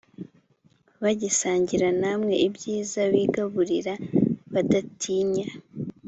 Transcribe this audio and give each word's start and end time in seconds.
bagisangira 1.03 1.87
namwe 2.01 2.33
ibyiza 2.47 3.01
bigaburira 3.13 3.93
badatinya 4.53 5.47